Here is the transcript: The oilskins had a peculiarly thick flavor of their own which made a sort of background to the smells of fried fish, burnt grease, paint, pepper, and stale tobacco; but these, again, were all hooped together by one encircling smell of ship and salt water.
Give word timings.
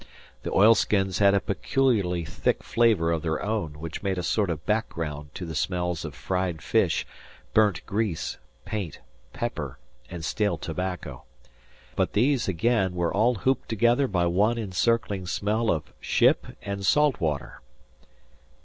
The 0.41 0.51
oilskins 0.51 1.19
had 1.19 1.35
a 1.35 1.39
peculiarly 1.39 2.25
thick 2.25 2.63
flavor 2.63 3.11
of 3.11 3.21
their 3.21 3.39
own 3.43 3.73
which 3.77 4.01
made 4.01 4.17
a 4.17 4.23
sort 4.23 4.49
of 4.49 4.65
background 4.65 5.29
to 5.35 5.45
the 5.45 5.53
smells 5.53 6.03
of 6.03 6.15
fried 6.15 6.63
fish, 6.63 7.05
burnt 7.53 7.85
grease, 7.85 8.39
paint, 8.65 8.97
pepper, 9.31 9.77
and 10.09 10.25
stale 10.25 10.57
tobacco; 10.57 11.25
but 11.95 12.13
these, 12.13 12.47
again, 12.47 12.95
were 12.95 13.13
all 13.13 13.35
hooped 13.35 13.69
together 13.69 14.07
by 14.07 14.25
one 14.25 14.57
encircling 14.57 15.27
smell 15.27 15.69
of 15.69 15.93
ship 15.99 16.47
and 16.63 16.83
salt 16.83 17.19
water. 17.21 17.61